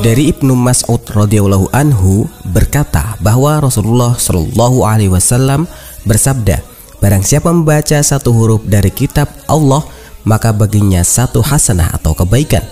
[0.00, 5.68] Dari Ibnu Mas'ud radhiyallahu anhu berkata bahwa Rasulullah shallallahu alaihi wasallam
[6.08, 6.64] bersabda,
[7.04, 9.84] barang siapa membaca satu huruf dari kitab Allah,
[10.24, 12.64] maka baginya satu hasanah atau kebaikan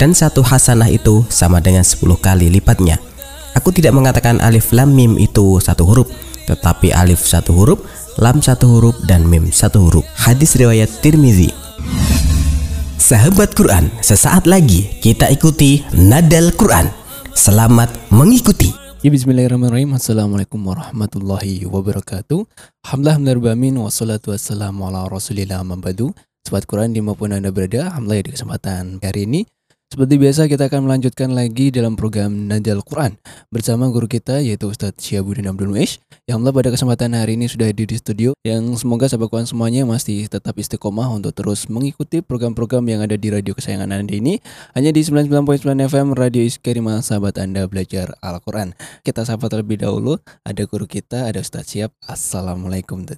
[0.00, 2.96] dan satu hasanah itu sama dengan sepuluh kali lipatnya.
[3.52, 6.08] Aku tidak mengatakan alif lam mim itu satu huruf,
[6.48, 7.84] tetapi alif satu huruf,
[8.16, 10.04] lam satu huruf dan mim satu huruf.
[10.16, 11.52] Hadis riwayat Tirmizi.
[13.00, 16.84] Sahabat Quran, sesaat lagi kita ikuti Nadal Quran.
[17.32, 18.68] Selamat mengikuti.
[19.00, 19.96] Ya, bismillahirrahmanirrahim.
[19.96, 22.44] Assalamualaikum warahmatullahi wabarakatuh.
[22.84, 26.12] Alhamdulillah bamin wassalatu wassalamu ala rasulillah mambadu.
[26.44, 29.40] Sobat Quran dimanapun Anda berada, alhamdulillah ya, di kesempatan hari ini
[29.90, 33.18] seperti biasa kita akan melanjutkan lagi dalam program Najal Quran
[33.50, 35.98] bersama guru kita yaitu Ustadz Syabudin Abdul Muish
[36.30, 40.30] yang telah pada kesempatan hari ini sudah hadir di studio yang semoga sahabat semuanya masih
[40.30, 44.38] tetap istiqomah untuk terus mengikuti program-program yang ada di radio kesayangan Anda ini
[44.78, 48.78] hanya di 99.9 FM Radio Iskarima sahabat Anda belajar Al-Quran.
[49.02, 51.90] Kita sapa terlebih dahulu ada guru kita ada Ustadz Siap.
[52.06, 53.10] Assalamualaikum.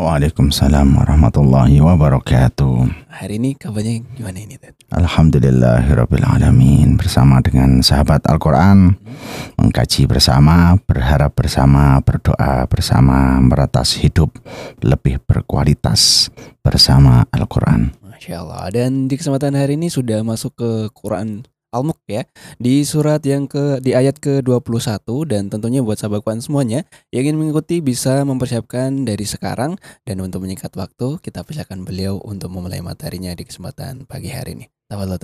[0.00, 2.88] Waalaikumsalam warahmatullahi wabarakatuh.
[3.20, 4.72] Hari ini kabarnya gimana ini, Ted?
[4.96, 6.96] Alhamdulillahirabbil alamin.
[6.96, 9.60] Bersama dengan sahabat Al-Qur'an hmm.
[9.60, 14.32] mengkaji bersama, berharap bersama, berdoa bersama, meretas hidup
[14.80, 16.32] lebih berkualitas
[16.64, 17.92] bersama Al-Qur'an.
[18.00, 18.72] Masya Allah.
[18.72, 22.26] Dan di kesempatan hari ini sudah masuk ke Quran Al-Mulk ya
[22.58, 26.82] di surat yang ke di ayat ke-21 dan tentunya buat sahabat kuan semuanya
[27.14, 32.50] yang ingin mengikuti bisa mempersiapkan dari sekarang dan untuk menyikat waktu kita persilakan beliau untuk
[32.50, 34.66] memulai materinya di kesempatan pagi hari ini.
[34.90, 35.22] Tafadhol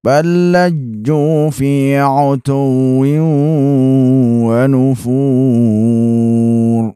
[0.05, 3.03] بل لجوا في عتو
[4.49, 6.93] ونفور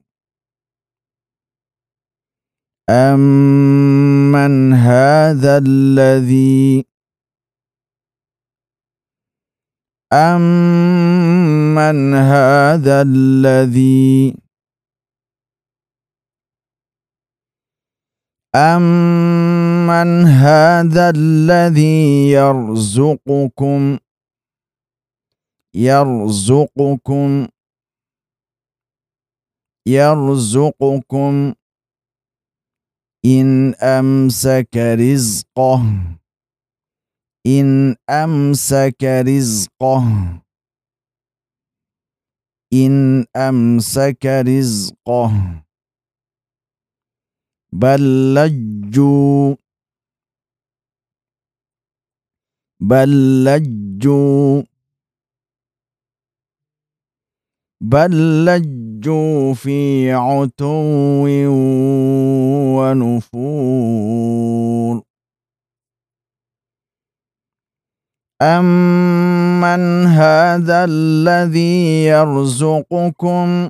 [2.90, 6.91] أمن هذا الذي
[10.14, 14.36] أمن هذا الذي
[18.56, 23.98] أمن هذا الذي يرزقكم
[25.74, 27.48] يرزقكم
[29.88, 31.54] يرزقكم
[33.26, 35.82] إن أمسك رزقه
[37.48, 40.04] إن أمسك رزقه
[42.74, 45.62] إن أمسك رزقه
[47.74, 49.56] بل لجوا
[52.80, 53.10] بل
[53.46, 54.64] لجوا
[57.82, 59.72] بل لجوا في
[60.14, 60.82] عتو
[62.82, 65.11] ونفور
[68.42, 73.70] أمن هذا الذي يرزقكم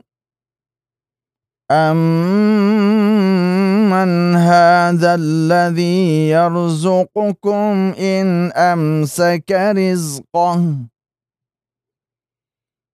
[1.71, 10.75] أمن هذا الذي يرزقكم إن أمسك رزقه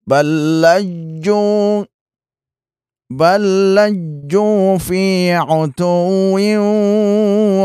[0.07, 1.83] بل لجوا
[3.09, 6.11] بل لجوا في عتو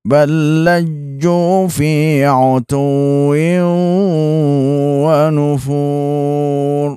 [0.05, 3.37] بل لجوا في عتو
[5.05, 6.97] ونفور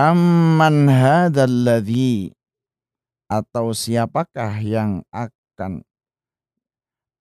[0.00, 2.34] أمن هذا الذي
[3.32, 5.86] atau siapakah yang akan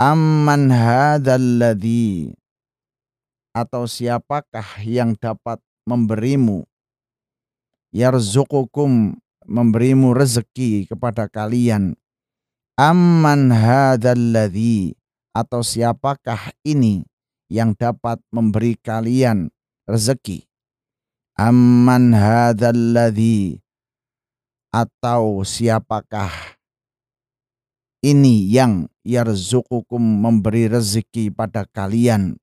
[0.02, 1.62] Amman hadzal
[3.54, 6.66] atau siapakah yang dapat memberimu
[7.96, 9.16] yarzukukum
[9.48, 11.96] memberimu rezeki kepada kalian
[12.82, 14.98] Amman hadalladzi
[15.38, 17.06] atau siapakah ini
[17.46, 19.54] yang dapat memberi kalian
[19.86, 20.50] rezeki?
[21.38, 23.62] Amman hadalladzi
[24.74, 26.34] atau siapakah
[28.02, 32.34] ini yang yarzukukum memberi rezeki pada kalian?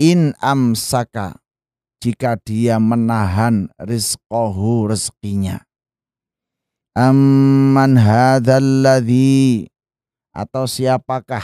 [0.00, 1.36] In amsaka
[2.00, 5.63] jika dia menahan rizkohu rezekinya
[6.94, 9.66] Amman hadzalladzi
[10.30, 11.42] atau siapakah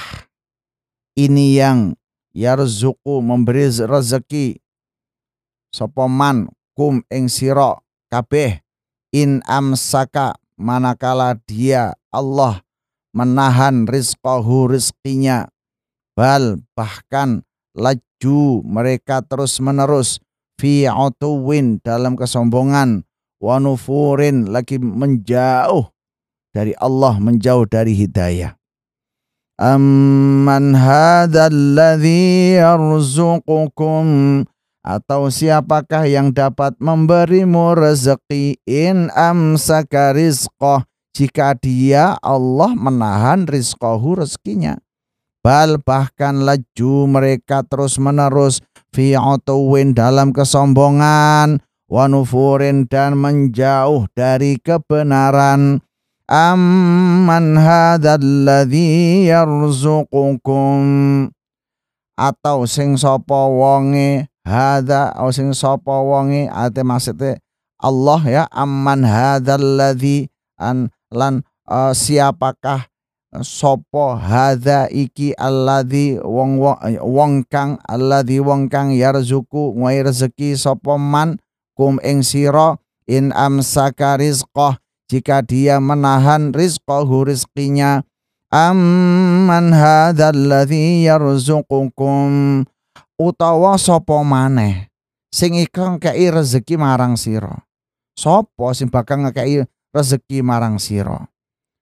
[1.19, 1.99] ini yang
[2.31, 4.63] yarzuku memberi rezeki
[5.75, 6.47] sopoman
[6.79, 7.83] kum ing siro
[8.15, 8.63] kabeh
[9.11, 12.63] in amsaka manakala dia Allah
[13.11, 15.51] menahan rizqahu rizkinya
[16.15, 17.43] bal bahkan
[17.75, 20.23] laju mereka terus menerus
[20.63, 20.87] fi
[21.83, 23.03] dalam kesombongan
[23.41, 25.89] wa nufurin lagi menjauh
[26.53, 28.53] dari Allah menjauh dari hidayah
[29.57, 34.45] amman hadzalladzi yarzuqukum
[34.85, 40.85] atau siapakah yang dapat memberimu rezeki in amsaka rizqah
[41.17, 44.77] jika dia Allah menahan rizqahu rezekinya
[45.41, 48.61] bal bahkan laju mereka terus menerus
[48.93, 49.17] fi
[49.97, 51.61] dalam kesombongan
[51.91, 55.83] wanufurin dan menjauh dari kebenaran.
[56.31, 60.81] Amman hadzalladzi yarzuqukum
[62.15, 67.35] atau sing sapa wonge hada, atau sing sapa wonge ate maksude
[67.83, 72.87] Allah ya amman hadzalladzi an lan uh, siapakah
[73.43, 76.79] sopo hada iki alladzi wong wong,
[77.11, 81.43] wong kang alladzi wong kang yarzuku ngwai rezeki sapa man
[81.81, 82.77] kum ing sira
[83.09, 84.77] in amsaka rizqah
[85.09, 88.05] jika dia menahan rizqahu rizqinya
[88.53, 92.63] amman hadzal ladzi yarzuqukum
[93.17, 94.93] utawa sopo maneh
[95.33, 97.65] sing iku ngekeki rezeki marang siro.
[98.13, 99.65] Sopo sing bakal ngekeki
[99.97, 101.33] rezeki marang siro.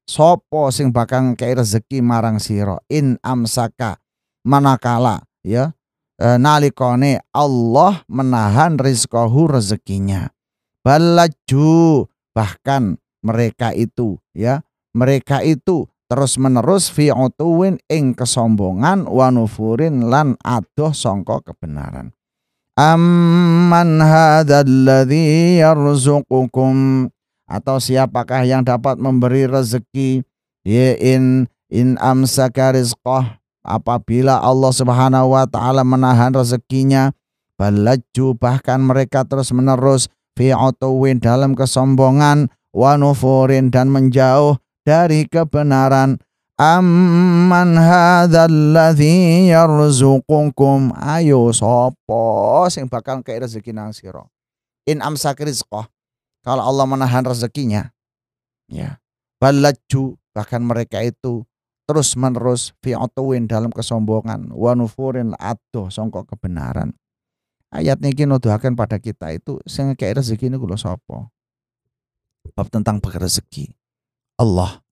[0.06, 2.84] Sopo sing bakal ngekeki rezeki marang siro.
[2.86, 3.98] in amsaka
[4.46, 5.72] manakala ya
[6.18, 10.34] Eh, nalikone Allah menahan rizkohu rezekinya.
[10.82, 17.14] Balaju bahkan mereka itu ya mereka itu terus menerus fi
[17.86, 22.10] ing kesombongan wanufurin lan adoh songko kebenaran.
[22.74, 27.06] Amman hadalladzi yarzukukum
[27.46, 30.26] atau siapakah yang dapat memberi rezeki
[30.66, 37.10] ya in in amsaka rizqah Apabila Allah Subhanahu wa taala menahan rezekinya,
[37.58, 40.06] balaju bahkan mereka terus-menerus
[40.38, 40.54] fi
[41.18, 46.22] dalam kesombongan wa nufurin dan menjauh dari kebenaran.
[46.58, 54.26] Amman hadzalladzi yarzuqukum ayo sopo sing bakal kei rezeki nang sira.
[54.90, 55.86] In amsak rizqah.
[56.42, 57.92] Kalau Allah menahan rezekinya.
[58.72, 58.98] Ya.
[59.38, 61.44] Balaju bahkan mereka itu
[61.88, 62.92] terus menerus fi
[63.48, 66.92] dalam kesombongan wa nufurin adoh songkok kebenaran
[67.72, 71.32] ayat niki nuduhaken pada kita itu sing kayak rezeki ini kula sapa
[72.52, 73.72] bab tentang rezeki
[74.36, 74.84] Allah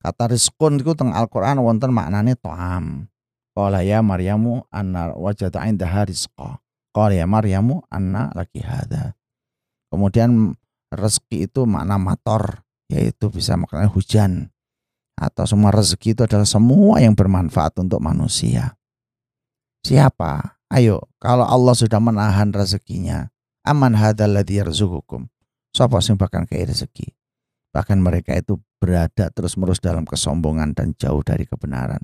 [0.00, 3.12] kata rizqun itu teng Al-Qur'an wonten maknane to'am
[3.52, 6.64] qala ya maryamu anna wajata indaha rizqa
[6.96, 9.12] qala ya maryamu anna lagi hada
[9.92, 10.56] kemudian
[10.88, 14.48] rezeki itu makna motor yaitu bisa maknanya hujan
[15.22, 18.74] atau semua rezeki itu adalah semua yang bermanfaat untuk manusia.
[19.86, 20.58] Siapa?
[20.66, 23.30] Ayo, kalau Allah sudah menahan rezekinya,
[23.62, 25.30] aman hadal dia yarzuqukum.
[25.72, 27.12] siapa sing bahkan kei rezeki?
[27.72, 32.02] Bahkan mereka itu berada terus-menerus dalam kesombongan dan jauh dari kebenaran.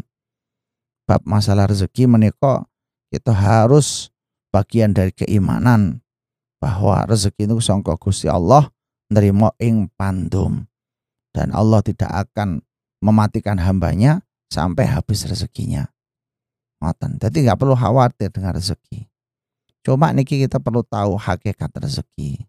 [1.04, 2.64] Bab masalah rezeki menikah
[3.12, 4.12] itu harus
[4.52, 6.00] bagian dari keimanan
[6.60, 8.68] bahwa rezeki itu songkok Gusti Allah
[9.12, 10.60] nerimo ing pandum
[11.32, 12.60] dan Allah tidak akan
[13.02, 15.90] mematikan hambanya sampai habis rezekinya.
[16.78, 17.18] Ngoten.
[17.18, 19.06] Jadi nggak perlu khawatir dengan rezeki.
[19.82, 22.44] Cuma niki kita perlu tahu hakikat rezeki.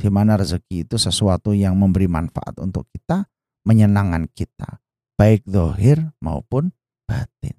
[0.00, 3.28] Di mana rezeki itu sesuatu yang memberi manfaat untuk kita,
[3.68, 4.80] menyenangkan kita,
[5.20, 6.72] baik dohir maupun
[7.06, 7.54] batin.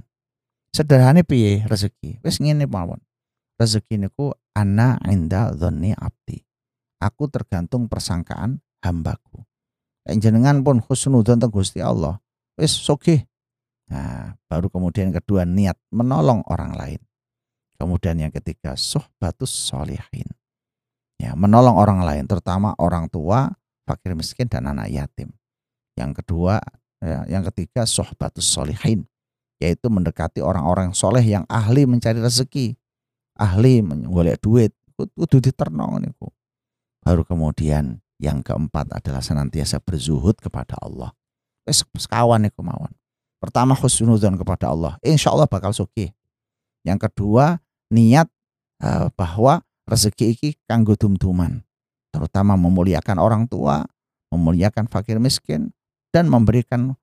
[0.74, 2.20] Sederhana piye rezeki.
[2.26, 3.00] Wes ngene mawon.
[3.62, 6.42] Rezeki niku ana inda dzanni abdi.
[6.98, 9.46] Aku tergantung persangkaan hambaku.
[10.04, 12.20] Yang jenengan pun husnudon teng Gusti Allah,
[12.60, 13.24] wis sokih.
[13.88, 17.00] Nah, baru kemudian kedua niat menolong orang lain.
[17.80, 20.28] Kemudian yang ketiga sohbatus solihin.
[21.20, 23.48] Ya, menolong orang lain terutama orang tua,
[23.88, 25.32] fakir miskin dan anak yatim.
[25.96, 26.60] Yang kedua,
[27.00, 29.08] ya, yang ketiga sohbatus solihin
[29.64, 32.76] yaitu mendekati orang-orang soleh yang ahli mencari rezeki,
[33.40, 36.28] ahli menggolek duit, kudu diternong niku.
[37.00, 41.10] Baru kemudian yang keempat adalah senantiasa berzuhud kepada Allah.
[41.66, 42.62] Wes sekawan iku
[43.40, 44.98] Pertama khusnudzon kepada Allah.
[45.02, 46.12] Insya Allah bakal suki.
[46.84, 47.58] Yang kedua,
[47.92, 48.28] niat
[48.84, 51.16] eh, bahwa rezeki iki kanggo dum
[52.14, 53.82] Terutama memuliakan orang tua,
[54.30, 55.74] memuliakan fakir miskin
[56.14, 56.94] dan memberikan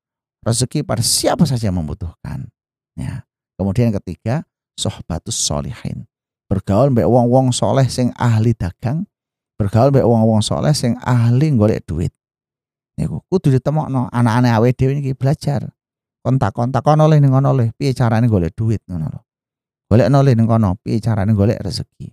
[0.46, 2.46] rezeki pada siapa saja yang membutuhkan.
[2.94, 3.26] Ya.
[3.58, 4.46] Kemudian ketiga,
[4.78, 6.06] sohbatus solihin.
[6.48, 9.04] Bergaul mbak wong-wong soleh sing ahli dagang,
[9.60, 12.08] bergaul mbek wong-wong soleh sing ahli golek duit.
[12.96, 15.68] Niku kudu ditemokno anak-anak awake dhewe iki belajar.
[16.24, 19.20] Kontak-kontak kono oleh ning kono oleh piye carane golek duit ngono lho.
[19.92, 22.08] Golek oleh ning kono, piye carane golek rezeki.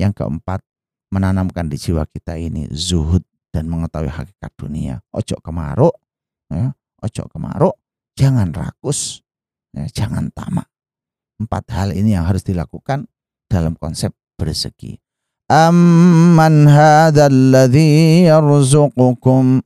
[0.00, 0.60] Yang keempat,
[1.12, 3.20] menanamkan di jiwa kita ini zuhud
[3.52, 5.00] dan mengetahui hakikat dunia.
[5.16, 5.92] Ojo kemaruk,
[6.48, 6.72] ya,
[7.04, 7.76] ojo kemaruk,
[8.16, 9.20] jangan rakus,
[9.76, 10.68] ya, jangan tamak.
[11.40, 13.04] Empat hal ini yang harus dilakukan
[13.52, 14.96] dalam konsep bersegi
[15.52, 19.60] amman hadzalladzi yarzuqukum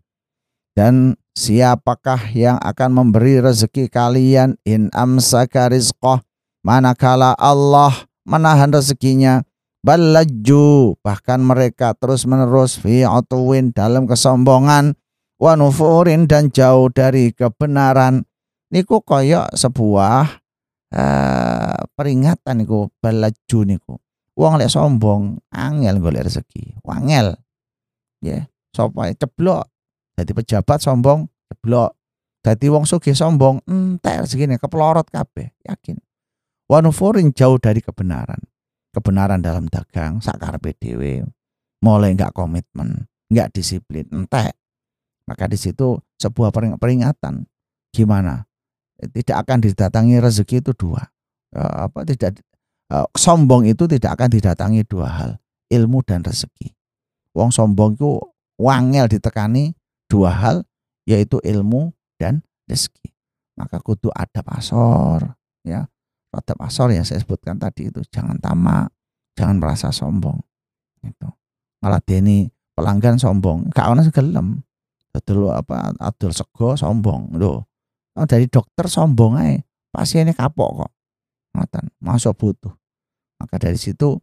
[0.75, 6.27] dan siapakah yang akan memberi rezeki kalian in amsaka rizqah
[6.67, 7.95] manakala Allah
[8.27, 9.47] menahan rezekinya
[9.87, 14.99] balajju bahkan mereka terus menerus fi utuwin dalam kesombongan
[15.39, 18.27] wa nufurin dan jauh dari kebenaran
[18.75, 20.43] niku koyok sebuah
[20.91, 23.95] uh, peringatan niku balaju niku
[24.37, 27.35] uang lek sombong angel golek rezeki, wangel.
[28.21, 28.45] Ya, yeah.
[28.77, 29.69] sapa ceblok.
[30.17, 31.97] Dadi pejabat sombong ceblok.
[32.47, 35.99] jadi wong sugih sombong entek rezekine keplorot kabeh, yakin.
[36.71, 38.39] Wanufurin jauh dari kebenaran.
[38.95, 41.27] Kebenaran dalam dagang sakar dhewe.
[41.85, 44.55] Mulai enggak komitmen, enggak disiplin, entek.
[45.29, 47.45] Maka di situ sebuah peringatan.
[47.93, 48.47] Gimana?
[48.97, 51.03] Tidak akan didatangi rezeki itu dua.
[51.53, 52.41] Eh, apa tidak
[52.87, 55.31] Eh, sombong itu tidak akan didatangi dua hal,
[55.75, 56.71] ilmu dan rezeki.
[57.35, 58.15] Wong sombong itu
[58.63, 59.75] wangel ditekani
[60.07, 60.57] dua hal
[61.03, 63.11] yaitu ilmu dan rezeki.
[63.59, 65.35] Maka kudu ada pasor
[65.67, 65.91] ya.
[66.37, 68.93] Ada pasor yang saya sebutkan tadi itu jangan tamak,
[69.35, 70.37] jangan merasa sombong.
[71.01, 71.27] Itu.
[71.81, 72.45] Malah Deni
[72.77, 74.61] pelanggan sombong, gak ono segelem.
[75.17, 77.65] betul apa Abdul sego sombong loh.
[78.21, 79.57] Oh, dari dokter sombong pasti
[79.89, 80.91] Pasiennya kapok kok
[81.57, 82.73] ngoten masuk butuh
[83.41, 84.21] maka dari situ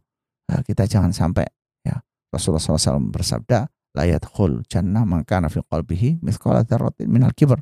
[0.54, 1.44] eh, kita jangan sampai
[1.82, 1.98] ya
[2.30, 3.66] Rasulullah SAW bersabda
[3.98, 7.58] layat khul jannah maka nafi qalbihi mithqala dzarratin minal kibr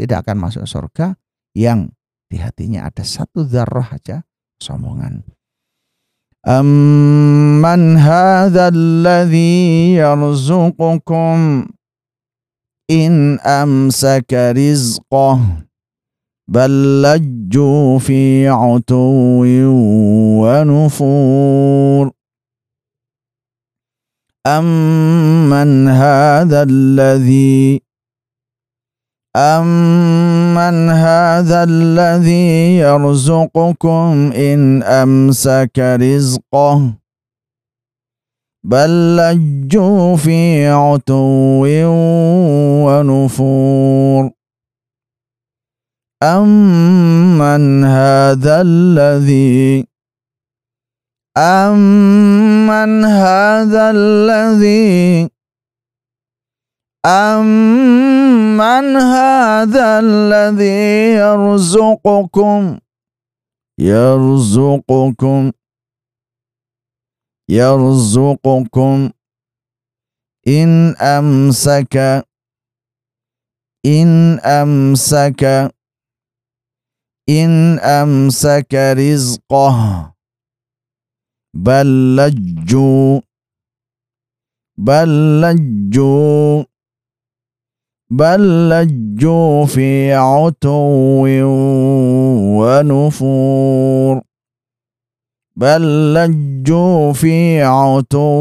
[0.00, 1.16] tidak akan masuk surga
[1.52, 1.92] yang
[2.32, 4.24] di hatinya ada satu darah aja
[4.56, 5.20] sombongan
[6.42, 8.74] Amman hadzal
[9.06, 11.70] ladzi yarzuqukum
[12.90, 15.70] in amsaka rizqahu
[16.54, 19.44] بل لجوا في عتو
[20.42, 22.10] ونفور
[24.46, 27.80] أمن هذا الذي
[29.36, 36.92] أمن هذا الذي يرزقكم إن أمسك رزقه
[38.64, 41.66] بل لجوا في عتو
[42.86, 44.30] ونفور
[46.22, 49.86] أمن هذا الذي
[51.36, 55.28] أمن هذا الذي
[57.06, 62.78] أمن هذا الذي يرزقكم
[63.78, 65.52] يرزقكم
[67.50, 69.10] يرزقكم
[70.48, 71.96] إن أمسك
[73.86, 74.10] إن
[74.40, 75.70] أمسك
[77.40, 80.12] إن أمسك رزقه
[81.54, 83.20] بل لجوا
[84.78, 86.64] بل لجوا
[88.10, 91.22] بل لجوا في عتو
[92.58, 94.22] ونفور
[95.56, 98.40] بل لجوا في عتو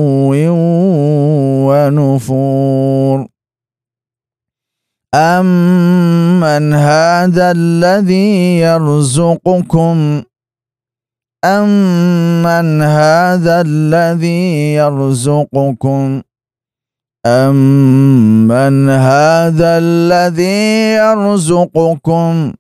[1.68, 3.28] ونفور
[5.16, 10.22] أمن هذا الذي يرزقكم
[11.46, 16.22] أمن هذا الذي يرزقكم
[17.28, 22.54] أمن هذا الذي يرزقكم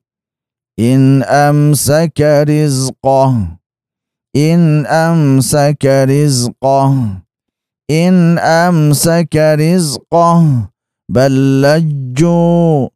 [0.79, 3.34] إن أمسك رزقه
[4.36, 6.98] إن أمسك رزقه
[7.91, 10.67] إن أمسك رزقه
[11.12, 12.88] بل لجوا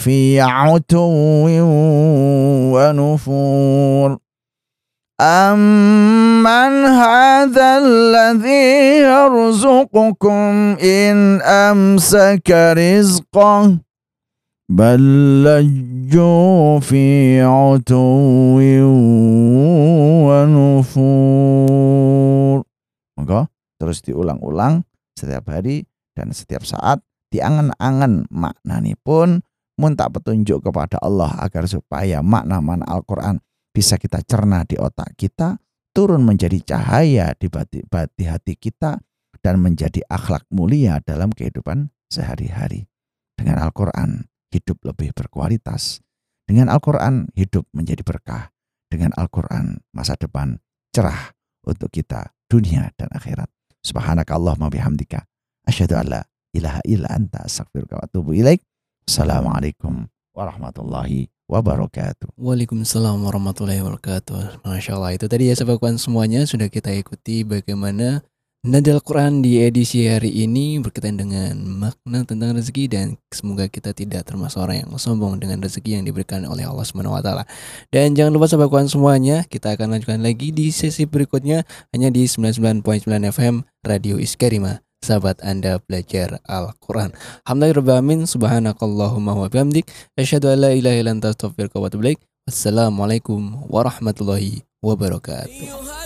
[0.02, 1.12] في عتو
[2.76, 4.19] ونفور
[5.21, 10.37] أمن هذا الذي يرزقكم
[10.85, 13.86] إن أمسك رزقه
[14.66, 14.99] بل
[15.46, 17.04] لجوا في
[17.38, 18.58] عتو
[20.26, 22.56] ونفور
[23.16, 23.46] maka
[23.78, 24.82] terus diulang-ulang
[25.14, 25.87] setiap hari
[26.18, 26.99] dan setiap saat
[27.30, 29.38] diangan-angan maknani pun
[29.78, 33.38] minta petunjuk kepada Allah agar supaya makna-makna Al-Quran
[33.70, 35.61] bisa kita cerna di otak kita,
[35.94, 38.96] turun menjadi cahaya di batik-batik hati kita,
[39.44, 42.88] dan menjadi akhlak mulia dalam kehidupan sehari-hari.
[43.37, 46.03] Dengan Al-Quran, hidup lebih berkualitas.
[46.47, 48.55] Dengan Al-Quran, hidup menjadi berkah.
[48.87, 50.62] Dengan Al-Quran, masa depan
[50.95, 51.35] cerah
[51.67, 53.50] untuk kita dunia dan akhirat.
[53.83, 55.26] Subhanakallahumma bihamdika.
[55.67, 56.23] Asyhadu alla
[56.55, 58.62] ilaha illa anta astaghfiruka wa atubu ilaik.
[59.07, 62.39] Assalamualaikum warahmatullahi wabarakatuh.
[62.39, 64.63] Waalaikumsalam warahmatullahi wabarakatuh.
[64.63, 68.23] Masya Allah itu tadi ya sebagian semuanya sudah kita ikuti bagaimana
[68.67, 74.26] Nadal Quran di edisi hari ini berkaitan dengan makna tentang rezeki dan semoga kita tidak
[74.26, 77.47] termasuk orang yang sombong dengan rezeki yang diberikan oleh Allah Subhanahu wa taala.
[77.95, 81.63] Dan jangan lupa sahabat semuanya, kita akan lanjutkan lagi di sesi berikutnya
[81.95, 83.55] hanya di 99.9 FM
[83.87, 84.83] Radio Iskarima.
[84.99, 87.13] Sahabat Anda belajar Al-Quran
[87.47, 91.87] Alhamdulillah amin Subhanakallahumma wa bihamdik Asyadu an la ilaha ilan wa
[92.49, 96.02] Wassalamualaikum warahmatullahi wabarakatuh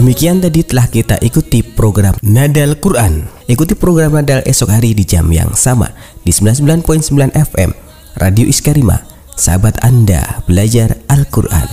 [0.00, 3.28] Demikian tadi telah kita ikuti program Nadal Quran.
[3.44, 5.92] Ikuti program Nadal esok hari di jam yang sama
[6.24, 7.70] di 99.9 FM
[8.16, 8.96] Radio Iskarima.
[9.40, 11.68] Sahabat Anda belajar Al-Qur'an.